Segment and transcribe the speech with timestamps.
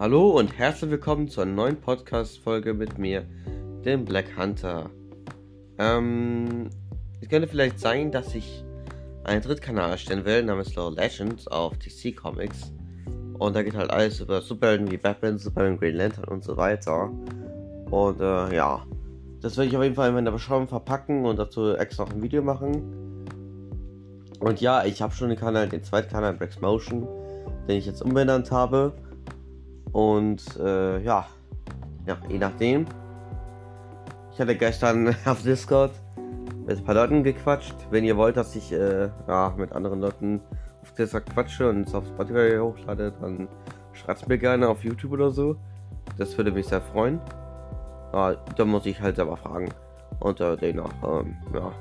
[0.00, 3.24] Hallo und herzlich willkommen zur neuen Podcast-Folge mit mir,
[3.84, 4.90] dem Black Hunter.
[5.76, 6.70] Ähm,
[7.20, 8.62] es könnte vielleicht sein, dass ich
[9.24, 12.72] einen Drittkanal erstellen will, namens Lore Legends auf DC Comics.
[13.40, 17.10] Und da geht halt alles über Superhelden wie Batman, Superman, Green Lantern und so weiter.
[17.90, 18.86] Und äh, ja,
[19.40, 22.22] das werde ich auf jeden Fall in der Beschreibung verpacken und dazu extra noch ein
[22.22, 23.26] Video machen.
[24.38, 27.04] Und ja, ich habe schon den Kanal, den zweiten Kanal Brex Motion,
[27.66, 28.92] den ich jetzt umbenannt habe.
[29.92, 31.26] Und äh, ja,
[32.06, 32.86] ja, je nachdem.
[34.32, 35.92] Ich hatte gestern auf Discord
[36.66, 37.74] mit ein paar Leuten gequatscht.
[37.90, 40.40] Wenn ihr wollt, dass ich äh, ja, mit anderen Leuten
[40.82, 43.48] auf Discord quatsche und es auf Spotify hochlade, dann
[43.92, 45.56] schreibt mir gerne auf YouTube oder so.
[46.16, 47.20] Das würde mich sehr freuen.
[48.12, 49.68] Ja, da muss ich halt selber fragen.
[50.20, 51.72] Und äh, demnach, ähm, ja.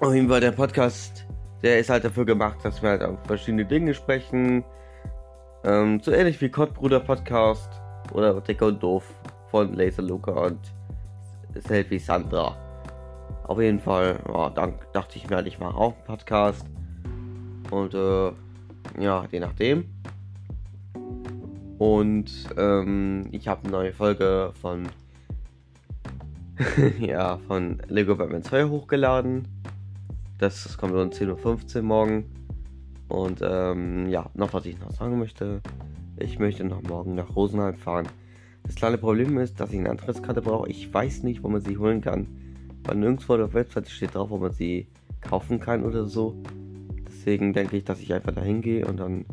[0.00, 1.26] Auf jeden Fall der Podcast,
[1.62, 4.64] der ist halt dafür gemacht, dass wir halt auf verschiedene Dinge sprechen.
[5.66, 7.68] Ähm, so ähnlich wie Kottbruder Podcast
[8.12, 9.12] oder Dick und Doof
[9.50, 10.60] von Laser Luca und
[11.56, 12.56] Selfie Sandra.
[13.48, 16.64] Auf jeden Fall, ja, dann dachte ich mir ich mache auch einen Podcast.
[17.72, 18.30] Und äh,
[19.00, 19.86] ja, je nachdem.
[21.78, 24.84] Und ähm, ich habe eine neue Folge von
[27.00, 29.48] ja, von Lego Batman 2 hochgeladen.
[30.38, 32.45] Das, das kommt um 10.15 Uhr morgen.
[33.08, 35.60] Und ähm, ja, noch was ich noch sagen möchte.
[36.18, 38.08] Ich möchte noch morgen nach Rosenheim fahren.
[38.64, 40.68] Das kleine Problem ist, dass ich eine Antrittskarte brauche.
[40.68, 42.26] Ich weiß nicht, wo man sie holen kann.
[42.84, 44.88] Weil nirgendwo auf der Webseite steht drauf, wo man sie
[45.20, 46.36] kaufen kann oder so.
[47.06, 49.24] Deswegen denke ich, dass ich einfach dahin gehe und dann,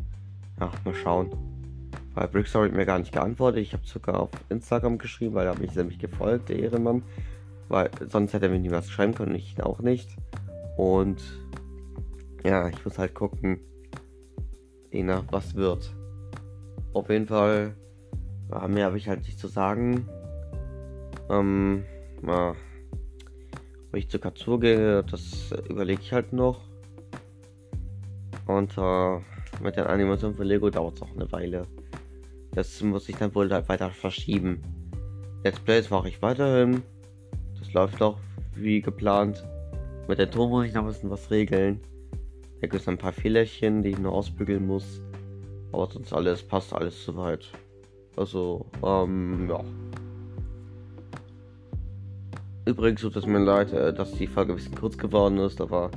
[0.60, 1.30] ja, mal schauen.
[2.14, 3.62] Weil Brickstory hat mir gar nicht geantwortet.
[3.62, 7.02] Ich habe sogar auf Instagram geschrieben, weil er mich nämlich gefolgt, der Ehrenmann.
[7.68, 10.16] Weil sonst hätte er mir nie was schreiben können, ich auch nicht.
[10.76, 11.22] Und
[12.44, 13.60] ja, ich muss halt gucken,
[14.90, 15.94] je nach was wird.
[16.92, 17.74] Auf jeden Fall,
[18.68, 20.08] mehr habe ich halt nicht zu sagen.
[21.30, 21.84] Ähm,
[22.26, 22.50] ja,
[23.88, 26.60] ob ich zu Katsu gehe, das überlege ich halt noch.
[28.46, 29.18] Und äh,
[29.62, 31.62] mit den Animationen von Lego dauert es auch eine Weile.
[32.52, 34.60] Das muss ich dann wohl halt weiter verschieben.
[35.42, 36.82] Let's Plays mache ich weiterhin.
[37.58, 38.18] Das läuft doch
[38.54, 39.44] wie geplant.
[40.08, 41.80] Mit der Ton muss ich noch ein bisschen was regeln.
[42.64, 45.02] Da gibt es ein paar Fehlerchen, die ich nur ausbügeln muss.
[45.70, 47.46] Aber sonst alles passt alles soweit.
[48.16, 49.62] Also, ähm, ja.
[52.64, 55.90] Übrigens tut es mir leid, äh, dass die Folge ein bisschen kurz geworden ist, aber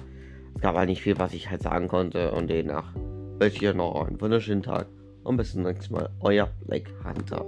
[0.56, 2.32] es gab halt nicht viel, was ich halt sagen konnte.
[2.34, 2.94] Und demnach
[3.40, 4.88] wünsche ich euch noch einen wunderschönen Tag
[5.24, 6.10] und bis zum nächsten Mal.
[6.20, 7.46] Euer Black Hunter.